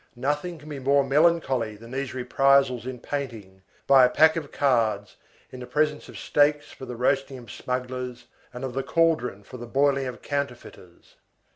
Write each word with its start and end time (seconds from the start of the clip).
Nothing 0.15 0.57
can 0.57 0.67
be 0.67 0.79
more 0.79 1.03
melancholy 1.03 1.75
than 1.75 1.91
these 1.91 2.15
reprisals 2.15 2.87
in 2.87 2.99
painting, 2.99 3.61
by 3.85 4.03
a 4.03 4.09
pack 4.09 4.35
of 4.35 4.51
cards, 4.51 5.15
in 5.51 5.59
the 5.59 5.67
presence 5.67 6.09
of 6.09 6.17
stakes 6.17 6.71
for 6.71 6.87
the 6.87 6.95
roasting 6.95 7.37
of 7.37 7.51
smugglers 7.51 8.25
and 8.51 8.63
of 8.65 8.73
the 8.73 8.81
cauldron 8.81 9.43
for 9.43 9.57
the 9.57 9.67
boiling 9.67 10.07
of 10.07 10.23
counterfeiters. 10.23 11.17